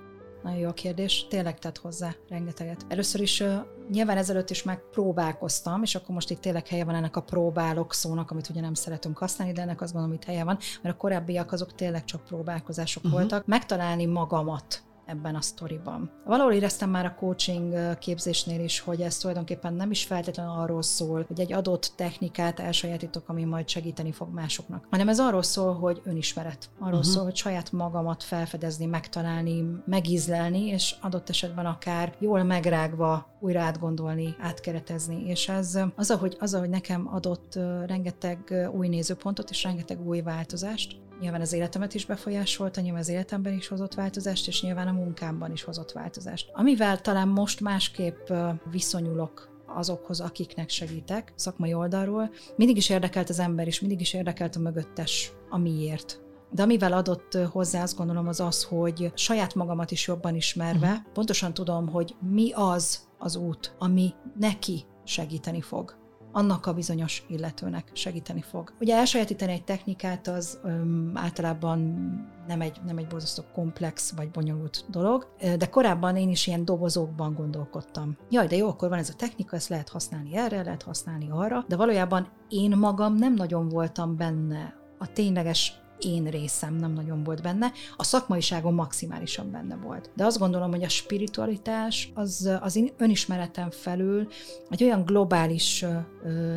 [0.44, 2.86] Nagyon jó a kérdés, tényleg tett hozzá rengeteget.
[2.88, 3.54] Először is uh,
[3.92, 8.32] nyilván ezelőtt is megpróbálkoztam, és akkor most itt tényleg helye van ennek a próbálok szónak,
[8.32, 11.52] amit ugye nem szeretünk használni, de ennek azt gondolom, hogy helye van, mert a korábbiak
[11.52, 13.20] azok tényleg csak próbálkozások uh-huh.
[13.20, 13.46] voltak.
[13.46, 16.12] Megtalálni magamat ebben a sztoriban.
[16.26, 21.26] Valahol éreztem már a coaching képzésnél is, hogy ez tulajdonképpen nem is feltétlenül arról szól,
[21.28, 26.02] hogy egy adott technikát elsajátítok, ami majd segíteni fog másoknak, hanem ez arról szól, hogy
[26.04, 26.70] önismeret.
[26.80, 27.14] Arról uh-huh.
[27.14, 34.36] szól, hogy saját magamat felfedezni, megtalálni, megízlelni, és adott esetben akár jól megrágva újra átgondolni,
[34.40, 35.24] átkeretezni.
[35.26, 41.06] És ez az, ahogy, az, ahogy nekem adott rengeteg új nézőpontot és rengeteg új változást,
[41.20, 45.52] nyilván az életemet is befolyásolta, nyilván az életemben is hozott változást, és nyilván a munkámban
[45.52, 46.50] is hozott változást.
[46.54, 48.30] Amivel talán most másképp
[48.72, 52.30] viszonyulok azokhoz, akiknek segítek szakmai oldalról.
[52.56, 56.22] Mindig is érdekelt az ember, és mindig is érdekelt a mögöttes, a miért.
[56.52, 61.14] De amivel adott hozzá, azt gondolom, az az, hogy saját magamat is jobban ismerve, uh-huh.
[61.14, 66.07] pontosan tudom, hogy mi az az út, ami neki segíteni fog
[66.38, 68.74] annak a bizonyos illetőnek segíteni fog.
[68.80, 71.80] Ugye elsajátítani egy technikát az öm, általában
[72.48, 77.34] nem egy, nem egy borzasztó komplex vagy bonyolult dolog, de korábban én is ilyen dobozokban
[77.34, 78.18] gondolkodtam.
[78.30, 81.66] Jaj, de jó, akkor van ez a technika, ezt lehet használni erre, lehet használni arra,
[81.68, 87.42] de valójában én magam nem nagyon voltam benne a tényleges én részem nem nagyon volt
[87.42, 90.10] benne, a szakmaiságom maximálisan benne volt.
[90.16, 94.28] De azt gondolom, hogy a spiritualitás az, az önismeretem felül
[94.70, 95.86] egy olyan globális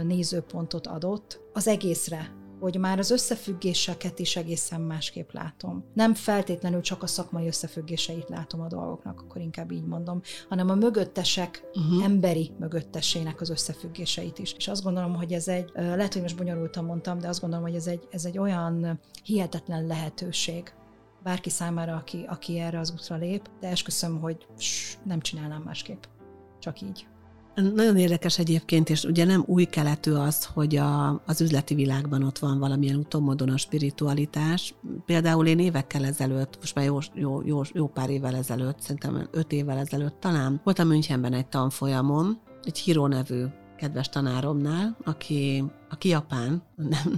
[0.03, 5.85] nézőpontot adott az egészre, hogy már az összefüggéseket is egészen másképp látom.
[5.94, 10.75] Nem feltétlenül csak a szakmai összefüggéseit látom a dolgoknak, akkor inkább így mondom, hanem a
[10.75, 12.05] mögöttesek uh-huh.
[12.05, 14.55] emberi mögöttesének az összefüggéseit is.
[14.57, 17.75] És azt gondolom, hogy ez egy, lehet, hogy most bonyolultan mondtam, de azt gondolom, hogy
[17.75, 20.73] ez egy, ez egy olyan hihetetlen lehetőség,
[21.23, 24.46] bárki számára, aki, aki erre az útra lép, de esküszöm, hogy
[25.05, 26.03] nem csinálnám másképp.
[26.59, 27.07] Csak így.
[27.61, 32.38] Nagyon érdekes egyébként, és ugye nem új keletű az, hogy a, az üzleti világban ott
[32.38, 34.75] van valamilyen utómódon a spiritualitás.
[35.07, 39.53] Például én évekkel ezelőtt, most már jó, jó, jó, jó pár évvel ezelőtt, szerintem öt
[39.53, 43.44] évvel ezelőtt talán, voltam Münchenben egy tanfolyamon, egy Hiro nevű
[43.81, 46.62] kedves tanáromnál, aki, aki japán,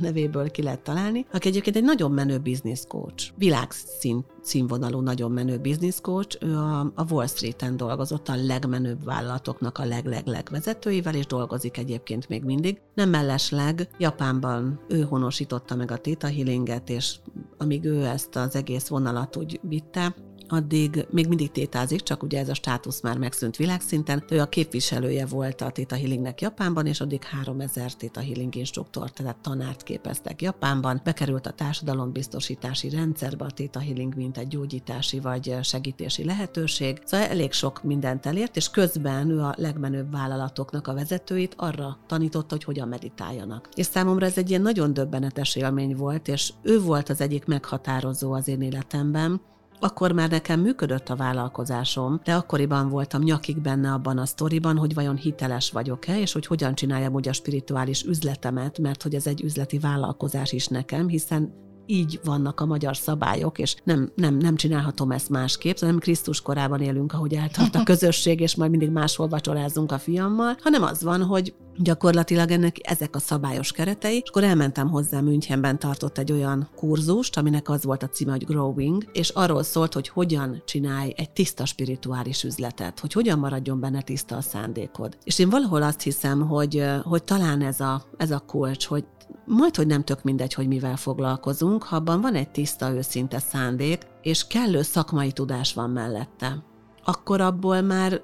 [0.00, 5.58] nevéből ki lehet találni, aki egyébként egy nagyon menő business coach, világszín, színvonalú nagyon menő
[5.58, 11.26] business coach, ő a, a Wall Street-en dolgozott a legmenőbb vállalatoknak a leg-leg-leg vezetőivel, és
[11.26, 12.80] dolgozik egyébként még mindig.
[12.94, 17.16] Nem mellesleg Japánban ő honosította meg a Theta Healinget, és
[17.58, 20.14] amíg ő ezt az egész vonalat úgy vitte,
[20.48, 24.24] addig még mindig tétázik, csak ugye ez a státusz már megszűnt világszinten.
[24.28, 29.36] Ő a képviselője volt a Theta Healingnek Japánban, és addig 3000 Theta Healing instruktor, tehát
[29.36, 31.00] tanárt képeztek Japánban.
[31.04, 37.00] Bekerült a társadalombiztosítási rendszerbe a Theta Healing, mint egy gyógyítási vagy segítési lehetőség.
[37.04, 42.54] Szóval elég sok mindent elért, és közben ő a legmenőbb vállalatoknak a vezetőit arra tanította,
[42.54, 43.68] hogy hogyan meditáljanak.
[43.74, 48.32] És számomra ez egy ilyen nagyon döbbenetes élmény volt, és ő volt az egyik meghatározó
[48.32, 49.40] az én életemben,
[49.82, 54.94] akkor már nekem működött a vállalkozásom, de akkoriban voltam nyakig benne abban a sztoriban, hogy
[54.94, 59.42] vajon hiteles vagyok-e, és hogy hogyan csináljam úgy a spirituális üzletemet, mert hogy ez egy
[59.42, 61.54] üzleti vállalkozás is nekem, hiszen
[61.92, 66.80] így vannak a magyar szabályok, és nem, nem, nem csinálhatom ezt másképp, hanem Krisztus korában
[66.80, 71.22] élünk, ahogy eltart a közösség, és majd mindig máshol vacsorázunk a fiammal, hanem az van,
[71.22, 76.68] hogy gyakorlatilag ennek ezek a szabályos keretei, és akkor elmentem hozzá Münchenben tartott egy olyan
[76.76, 81.30] kurzust, aminek az volt a címe, hogy Growing, és arról szólt, hogy hogyan csinálj egy
[81.30, 85.16] tiszta spirituális üzletet, hogy hogyan maradjon benne tiszta a szándékod.
[85.24, 89.04] És én valahol azt hiszem, hogy, hogy talán ez a, ez a kulcs, hogy
[89.44, 94.02] majd, hogy nem tök mindegy, hogy mivel foglalkozunk, ha abban van egy tiszta, őszinte szándék,
[94.22, 96.64] és kellő szakmai tudás van mellette,
[97.04, 98.20] akkor abból már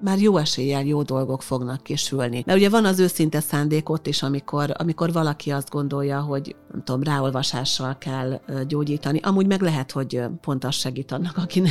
[0.00, 2.42] már jó eséllyel jó dolgok fognak kisülni.
[2.46, 6.84] Mert ugye van az őszinte szándék ott is, amikor, amikor valaki azt gondolja, hogy nem
[6.84, 9.20] tudom, ráolvasással kell gyógyítani.
[9.22, 11.70] Amúgy meg lehet, hogy pont az segít annak, akine,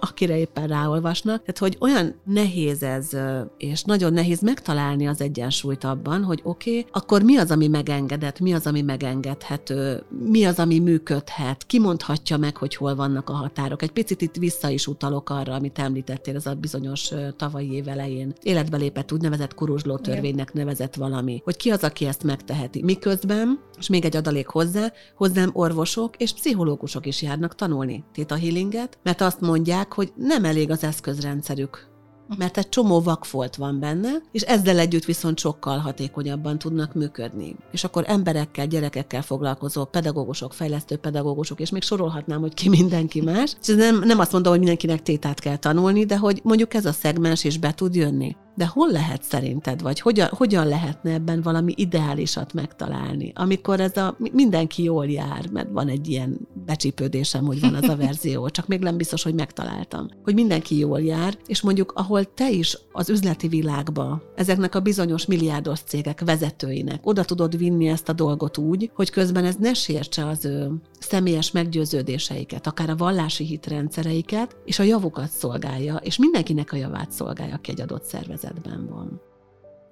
[0.00, 1.38] akire éppen ráolvasnak.
[1.38, 3.10] Tehát, hogy olyan nehéz ez,
[3.56, 8.40] és nagyon nehéz megtalálni az egyensúlyt abban, hogy oké, okay, akkor mi az, ami megengedett,
[8.40, 13.32] mi az, ami megengedhető, mi az, ami működhet, ki mondhatja meg, hogy hol vannak a
[13.32, 13.82] határok.
[13.82, 17.12] Egy picit itt vissza is utalok arra, amit említettél, ez a bizonyos
[17.52, 22.24] tavalyi év elején életbe lépett úgynevezett kuruzsló törvénynek nevezett valami, hogy ki az, aki ezt
[22.24, 22.82] megteheti.
[22.82, 28.98] Miközben, és még egy adalék hozzá, hozzám orvosok és pszichológusok is járnak tanulni Theta Healinget,
[29.02, 31.91] mert azt mondják, hogy nem elég az eszközrendszerük
[32.36, 37.56] mert egy csomó vakfolt van benne, és ezzel együtt viszont sokkal hatékonyabban tudnak működni.
[37.72, 43.56] És akkor emberekkel, gyerekekkel foglalkozó pedagógusok, fejlesztő pedagógusok, és még sorolhatnám, hogy ki mindenki más.
[43.66, 46.92] És nem, nem azt mondom, hogy mindenkinek tétát kell tanulni, de hogy mondjuk ez a
[46.92, 48.36] szegmens is be tud jönni.
[48.54, 54.16] De hol lehet szerinted, vagy hogyan, hogyan lehetne ebben valami ideálisat megtalálni, amikor ez a
[54.32, 58.80] mindenki jól jár, mert van egy ilyen becsípődésem, hogy van az a verzió, csak még
[58.80, 60.08] nem biztos, hogy megtaláltam.
[60.24, 65.26] Hogy mindenki jól jár, és mondjuk ahol te is az üzleti világba ezeknek a bizonyos
[65.26, 70.26] milliárdos cégek vezetőinek oda tudod vinni ezt a dolgot úgy, hogy közben ez ne sértse
[70.26, 76.76] az ő személyes meggyőződéseiket, akár a vallási hitrendszereiket, és a javukat szolgálja, és mindenkinek a
[76.76, 79.20] javát szolgálja, aki egy adott szervezetben van.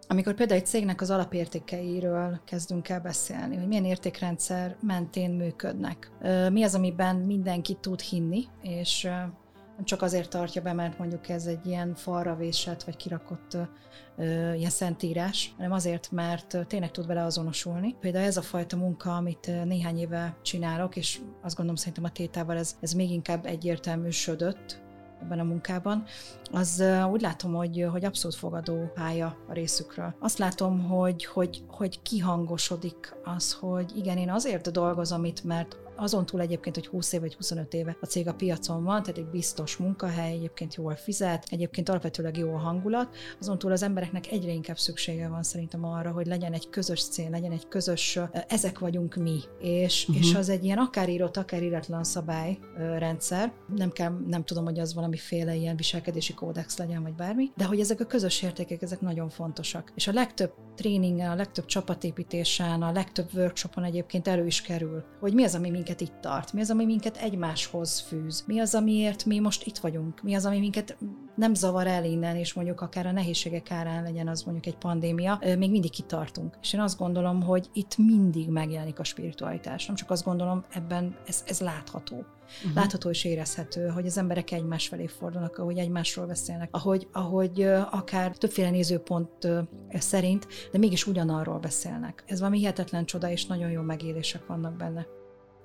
[0.08, 6.10] Amikor például egy cégnek az alapértékeiről kezdünk el beszélni, hogy milyen értékrendszer mentén működnek,
[6.52, 9.08] mi az, amiben mindenki tud hinni, és
[9.84, 13.56] csak azért tartja be, mert mondjuk ez egy ilyen falra vésett vagy kirakott
[14.56, 17.94] ilyen szentírás, hanem azért, mert tényleg tud vele azonosulni.
[18.00, 22.56] Például ez a fajta munka, amit néhány éve csinálok, és azt gondolom szerintem a tétával
[22.56, 24.82] ez, ez még inkább egyértelműsödött,
[25.22, 26.04] ebben a munkában,
[26.52, 30.14] az úgy látom, hogy, hogy abszolút fogadó pálya a részükről.
[30.18, 36.26] Azt látom, hogy, hogy, hogy kihangosodik az, hogy igen, én azért dolgozom itt, mert azon
[36.26, 39.30] túl egyébként, hogy 20 év vagy 25 éve a cég a piacon van, tehát egy
[39.30, 44.52] biztos munkahely, egyébként jól fizet, egyébként alapvetőleg jó a hangulat, azon túl az embereknek egyre
[44.52, 49.14] inkább szüksége van szerintem arra, hogy legyen egy közös cél, legyen egy közös, ezek vagyunk
[49.14, 50.24] mi, és, uh-huh.
[50.24, 54.94] és az egy ilyen akár írott, akár íratlan szabályrendszer, nem kell, nem tudom, hogy az
[54.94, 59.28] valamiféle ilyen viselkedési kódex legyen, vagy bármi, de hogy ezek a közös értékek, ezek nagyon
[59.28, 59.92] fontosak.
[59.94, 65.34] És a legtöbb tréningen, a legtöbb csapatépítésen, a legtöbb workshopon egyébként elő is kerül, hogy
[65.34, 68.74] mi az, ami minket minket itt tart, mi az, ami minket egymáshoz fűz, mi az,
[68.74, 70.96] amiért mi most itt vagyunk, mi az, ami minket
[71.36, 75.38] nem zavar el innen, és mondjuk akár a nehézségek árán legyen az mondjuk egy pandémia,
[75.58, 76.58] még mindig kitartunk.
[76.62, 79.86] És én azt gondolom, hogy itt mindig megjelenik a spiritualitás.
[79.86, 82.16] Nem csak azt gondolom, ebben ez, ez látható.
[82.16, 82.74] Uh-huh.
[82.74, 88.36] Látható és érezhető, hogy az emberek egymás felé fordulnak, ahogy egymásról beszélnek, ahogy, ahogy akár
[88.36, 89.48] többféle nézőpont
[89.92, 92.24] szerint, de mégis ugyanarról beszélnek.
[92.26, 95.06] Ez valami hihetetlen csoda, és nagyon jó megélések vannak benne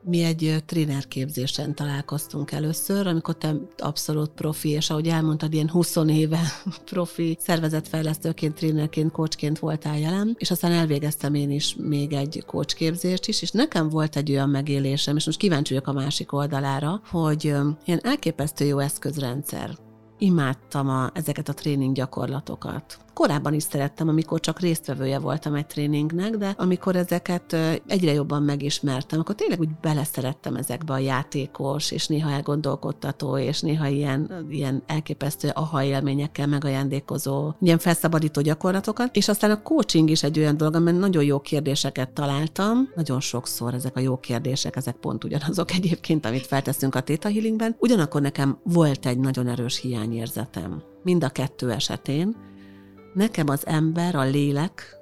[0.06, 6.40] mi egy trénerképzésen találkoztunk először, amikor te abszolút profi, és ahogy elmondtad, ilyen 20 éve
[6.92, 13.42] profi szervezetfejlesztőként, trénerként, coachként voltál jelen, és aztán elvégeztem én is még egy coachképzést is,
[13.42, 18.00] és nekem volt egy olyan megélésem, és most kíváncsi vagyok a másik oldalára, hogy ilyen
[18.02, 19.78] elképesztő jó eszközrendszer.
[20.18, 26.38] Imádtam a, ezeket a tréning gyakorlatokat korábban is szerettem, amikor csak résztvevője voltam egy tréningnek,
[26.38, 27.56] de amikor ezeket
[27.88, 33.88] egyre jobban megismertem, akkor tényleg úgy beleszerettem ezekbe a játékos, és néha elgondolkodtató, és néha
[33.88, 40.40] ilyen, ilyen elképesztő aha élményekkel megajándékozó, ilyen felszabadító gyakorlatokat, és aztán a coaching is egy
[40.40, 45.24] olyan dolog, amiben nagyon jó kérdéseket találtam, nagyon sokszor ezek a jó kérdések, ezek pont
[45.24, 51.24] ugyanazok egyébként, amit felteszünk a Theta Healingben, ugyanakkor nekem volt egy nagyon erős hiányérzetem mind
[51.24, 52.36] a kettő esetén,
[53.16, 54.98] nekem az ember, a lélek,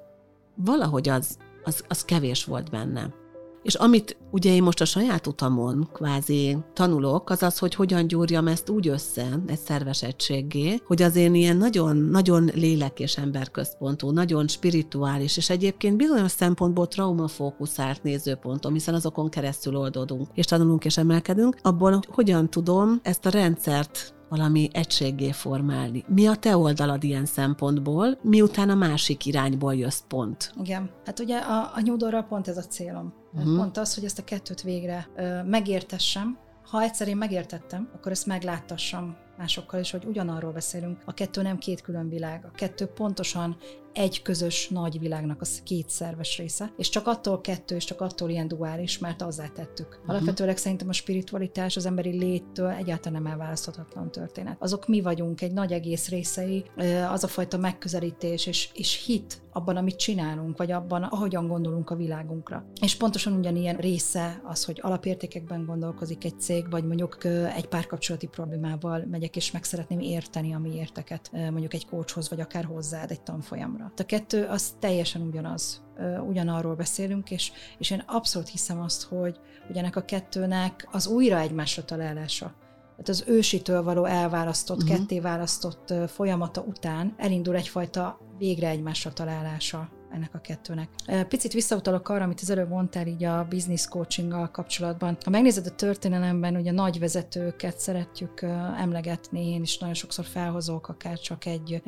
[0.54, 3.22] valahogy az, az, az kevés volt benne.
[3.62, 8.46] És amit ugye én most a saját utamon kvázi tanulok, az az, hogy hogyan gyúrjam
[8.46, 14.10] ezt úgy össze egy szerves egységgé, hogy az én ilyen nagyon, nagyon lélek és emberközpontú,
[14.10, 20.96] nagyon spirituális, és egyébként bizonyos szempontból traumafókuszált nézőpontom, hiszen azokon keresztül oldódunk, és tanulunk és
[20.96, 26.04] emelkedünk, abból hogyan tudom ezt a rendszert valami egységgé formálni.
[26.06, 30.52] Mi a te oldalad ilyen szempontból, miután a másik irányból jössz pont?
[30.62, 33.12] Igen, hát ugye a, a nyúdorral pont ez a célom.
[33.32, 33.56] Uh-huh.
[33.56, 36.38] Pont az, hogy ezt a kettőt végre ö, megértessem,
[36.70, 40.98] ha egyszer én megértettem, akkor ezt megláttassam másokkal is, hogy ugyanarról beszélünk.
[41.04, 42.44] A kettő nem két külön világ.
[42.44, 43.56] A kettő pontosan
[43.94, 48.30] egy közös nagy világnak az két szerves része, és csak attól kettő, és csak attól
[48.30, 49.88] ilyen duális, mert azzá tettük.
[49.88, 50.10] Uh-huh.
[50.10, 54.56] Alapvetőleg szerintem a spiritualitás az emberi léttől egyáltalán nem elválaszthatatlan történet.
[54.58, 56.64] Azok mi vagyunk, egy nagy egész részei,
[57.10, 61.96] az a fajta megközelítés és, és hit abban, amit csinálunk, vagy abban, ahogyan gondolunk a
[61.96, 62.64] világunkra.
[62.80, 67.24] És pontosan ugyanilyen része az, hogy alapértékekben gondolkozik egy cég, vagy mondjuk
[67.56, 72.40] egy párkapcsolati problémával megyek, és meg szeretném érteni a mi érteket, mondjuk egy kócshoz, vagy
[72.40, 74.02] akár hozzád egy tanfolyamra számomra.
[74.02, 75.82] A kettő az teljesen ugyanaz,
[76.28, 81.38] ugyanarról beszélünk, és, és én abszolút hiszem azt, hogy, hogy ennek a kettőnek az újra
[81.38, 82.54] egymásra találása,
[82.96, 84.96] tehát az ősitől való elválasztott, uh-huh.
[84.96, 90.88] ketté választott folyamata után elindul egyfajta végre egymásra találása ennek a kettőnek.
[91.28, 95.16] Picit visszautalok arra, amit az előbb mondtál így a business coachinggal kapcsolatban.
[95.24, 98.42] Ha megnézed a történelemben, ugye nagy vezetőket szeretjük
[98.78, 101.82] emlegetni, én is nagyon sokszor felhozok akár csak egy,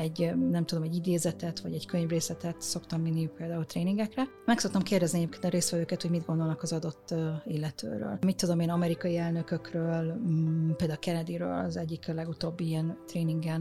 [0.00, 4.28] egy nem tudom, egy idézetet, vagy egy könyvrészetet szoktam vinni például tréningekre.
[4.44, 7.14] Meg szoktam kérdezni egyébként a résztvevőket, hogy mit gondolnak az adott
[7.44, 8.18] illetőről.
[8.20, 13.60] Mit tudom én amerikai elnökökről, mm, például Kennedyről, az egyik legutóbbi ilyen tréningen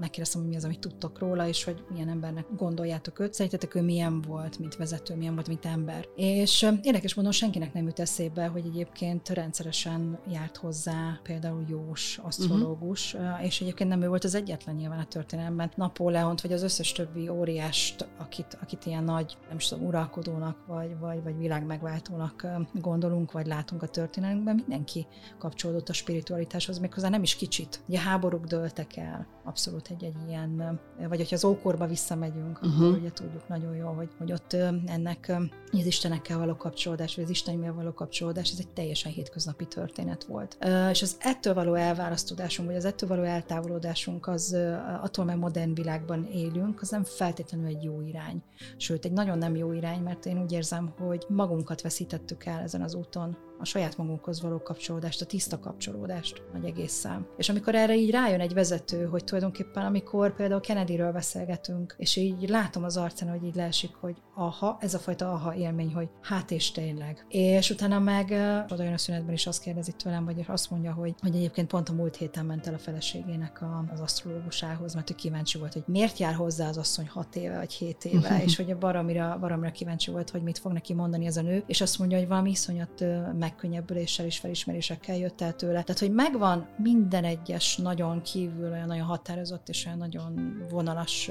[0.00, 3.82] megkérdeztem, hogy mi az, amit tudtok róla, és hogy milyen embernek gondoljátok őt, szerintetek ő
[3.82, 6.08] milyen volt, mint vezető, milyen volt, mint ember.
[6.16, 13.14] És érdekes módon senkinek nem jut eszébe, hogy egyébként rendszeresen járt hozzá például Jós asztrológus,
[13.14, 13.44] uh-huh.
[13.44, 15.70] és egyébként nem ő volt az egyetlen nyilván a történelemben.
[15.76, 20.98] Napóleont, vagy az összes többi óriást, akit, akit ilyen nagy, nem is tudom, uralkodónak, vagy,
[20.98, 25.06] vagy, vagy világmegváltónak gondolunk, vagy látunk a történelemben, mindenki
[25.38, 27.82] kapcsolódott a spiritualitáshoz, méghozzá nem is kicsit.
[27.88, 32.86] Ugye háborúk dőltek el, abszolút egy, egy ilyen, vagy hogyha az ókorba visszamegyünk, uh-huh.
[32.86, 34.52] akkor ugye tudjuk nagyon jól, hogy, hogy ott
[34.86, 35.32] ennek
[35.72, 40.58] az istenekkel való kapcsolódás, vagy az istenimmel való kapcsolódás, ez egy teljesen hétköznapi történet volt.
[40.90, 44.56] És az ettől való elválasztódásunk, vagy az ettől való eltávolodásunk, az
[45.02, 48.42] attól, mert modern világban élünk, az nem feltétlenül egy jó irány.
[48.76, 52.82] Sőt, egy nagyon nem jó irány, mert én úgy érzem, hogy magunkat veszítettük el ezen
[52.82, 57.26] az úton, a saját magunkhoz való kapcsolódást, a tiszta kapcsolódást nagy egészszám.
[57.36, 62.48] És amikor erre így rájön egy vezető, hogy tulajdonképpen amikor például Kennedyről beszélgetünk, és így
[62.48, 66.50] látom az arcán, hogy így leesik, hogy aha, ez a fajta aha élmény, hogy hát
[66.50, 67.26] és tényleg.
[67.28, 68.26] És utána meg
[68.68, 71.88] oda jön a szünetben is azt kérdezi tőlem, vagy azt mondja, hogy, hogy egyébként pont
[71.88, 75.82] a múlt héten ment el a feleségének a, az asztrológusához, mert ő kíváncsi volt, hogy
[75.86, 80.10] miért jár hozzá az asszony 6 éve vagy 7 éve, és hogy baromira, baromira kíváncsi
[80.10, 83.04] volt, hogy mit fog neki mondani ez a nő, és azt mondja, hogy valami iszonyat
[83.50, 85.82] megkönnyebbüléssel és felismerésekkel jött el tőle.
[85.82, 91.30] Tehát, hogy megvan minden egyes nagyon kívül olyan nagyon határozott és olyan nagyon vonalas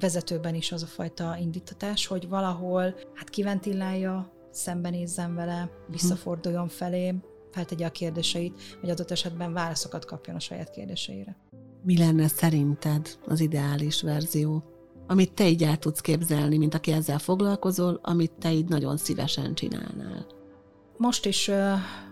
[0.00, 7.14] vezetőben is az a fajta indítatás, hogy valahol hát kiventillálja, szembenézzen vele, visszaforduljon felé,
[7.50, 11.36] feltegye a kérdéseit, vagy adott esetben válaszokat kapjon a saját kérdéseire.
[11.82, 14.62] Mi lenne szerinted az ideális verzió?
[15.06, 19.54] Amit te így el tudsz képzelni, mint aki ezzel foglalkozol, amit te így nagyon szívesen
[19.54, 20.35] csinálnál?
[20.96, 21.50] Most is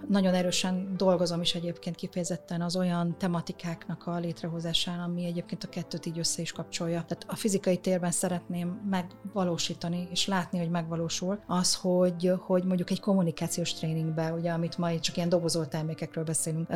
[0.08, 6.06] nagyon erősen dolgozom is egyébként kifejezetten az olyan tematikáknak a létrehozásán, ami egyébként a kettőt
[6.06, 7.04] így össze is kapcsolja.
[7.06, 13.00] Tehát a fizikai térben szeretném megvalósítani és látni, hogy megvalósul az, hogy, hogy mondjuk egy
[13.00, 16.70] kommunikációs tréningbe, ugye, amit ma csak ilyen dobozolt termékekről beszélünk,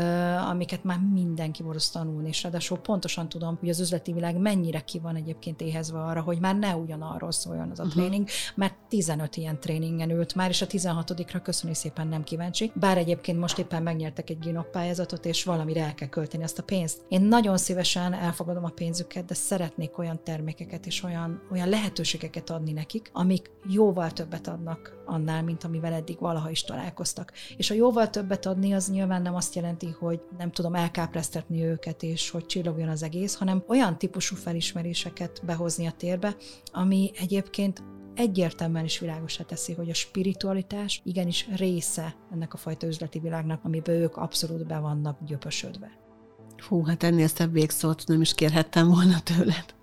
[0.51, 4.99] amiket már mindenki boroszt tanulni, és ráadásul pontosan tudom, hogy az üzleti világ mennyire ki
[4.99, 8.03] van egyébként éhezve arra, hogy már ne ugyanarról szóljon az a uh-huh.
[8.03, 12.73] tréning, mert 15 ilyen tréningen ült már, és a 16-ra köszönjük szépen nem kíváncsi.
[12.75, 16.63] Bár egyébként most éppen megnyertek egy GINOP pályázatot, és valamire el kell költeni azt a
[16.63, 17.05] pénzt.
[17.09, 22.73] Én nagyon szívesen elfogadom a pénzüket, de szeretnék olyan termékeket és olyan, olyan lehetőségeket adni
[22.73, 27.33] nekik, amik jóval többet adnak annál, mint amivel eddig valaha is találkoztak.
[27.57, 32.03] És a jóval többet adni, az nyilván nem azt jelenti, hogy nem tudom elkápresztetni őket,
[32.03, 36.37] és hogy csillogjon az egész, hanem olyan típusú felismeréseket behozni a térbe,
[36.73, 37.83] ami egyébként
[38.19, 43.95] egyértelműen is világosá teszi, hogy a spiritualitás igenis része ennek a fajta üzleti világnak, amiben
[43.95, 45.91] ők abszolút be vannak gyöpösödve.
[46.69, 49.75] Hú, hát ennél szebb végszót nem is kérhettem volna tőled.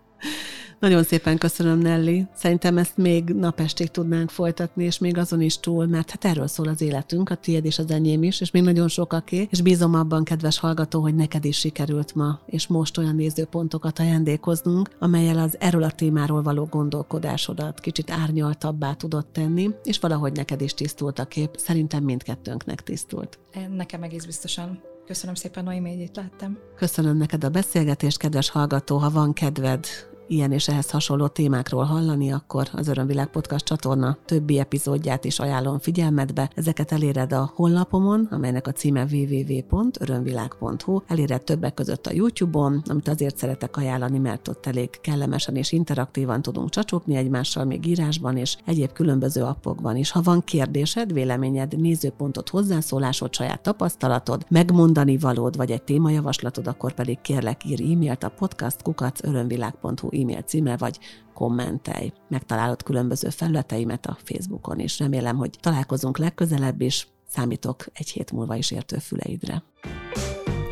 [0.80, 2.26] Nagyon szépen köszönöm, Nelly.
[2.36, 6.68] Szerintem ezt még napestig tudnánk folytatni, és még azon is túl, mert hát erről szól
[6.68, 10.24] az életünk, a tiéd és az enyém is, és még nagyon sokaké, és bízom abban,
[10.24, 15.84] kedves hallgató, hogy neked is sikerült ma, és most olyan nézőpontokat ajándékoznunk, amelyel az erről
[15.84, 21.50] a témáról való gondolkodásodat kicsit árnyaltabbá tudott tenni, és valahogy neked is tisztult a kép.
[21.58, 23.40] Szerintem mindkettőnknek tisztult.
[23.76, 24.82] Nekem egész biztosan.
[25.06, 26.58] Köszönöm szépen, Noémi, hogy itt láttam.
[26.76, 28.98] Köszönöm neked a beszélgetést, kedves hallgató.
[28.98, 29.86] Ha van kedved
[30.28, 35.80] ilyen és ehhez hasonló témákról hallani, akkor az Örömvilág Podcast csatorna többi epizódját is ajánlom
[35.80, 36.50] figyelmetbe.
[36.56, 41.02] Ezeket eléred a honlapomon, amelynek a címe www.örömvilág.hu.
[41.08, 46.42] Eléred többek között a YouTube-on, amit azért szeretek ajánlani, mert ott elég kellemesen és interaktívan
[46.42, 50.12] tudunk csacsogni egymással, még írásban és egyéb különböző appokban is.
[50.12, 57.22] Ha van kérdésed, véleményed, nézőpontot, hozzászólásod, saját tapasztalatod, megmondani valód, vagy egy témajavaslatod, akkor pedig
[57.22, 61.00] kérlek ír e-mailt a podcastkukacörömvilág.hu e-mail címre, vagy
[61.34, 62.12] kommentelj.
[62.30, 65.00] Megtalálod különböző felületeimet a Facebookon is.
[65.00, 67.08] Remélem, hogy találkozunk legközelebb is.
[67.28, 69.64] Számítok egy hét múlva is értő füleidre.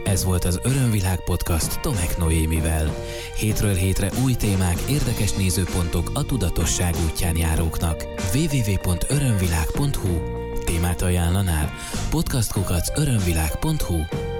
[0.03, 2.91] Ez volt az Örömvilág podcast Tomek Noémivel.
[3.37, 8.05] Hétről hétre új témák, érdekes nézőpontok a tudatosság útján járóknak.
[8.33, 11.71] www.örömvilág.hu Témát ajánlanál?
[12.09, 14.31] Podcastkukac örömvilág.hu